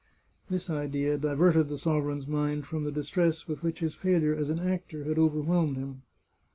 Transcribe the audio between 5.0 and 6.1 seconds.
had overwhelmed him.